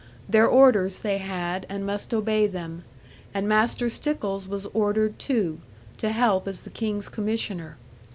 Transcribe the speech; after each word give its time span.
Their 0.27 0.47
orders 0.47 1.01
they 1.01 1.19
had, 1.19 1.67
and 1.69 1.85
must 1.85 2.11
obey 2.11 2.47
them; 2.47 2.83
and 3.35 3.47
Master 3.47 3.87
Stickles 3.87 4.47
was 4.47 4.65
ordered 4.73 5.19
too, 5.19 5.59
to 5.99 6.09
help 6.09 6.47
as 6.47 6.63
the 6.63 6.71
King's 6.71 7.07
Commissioner. 7.07 7.77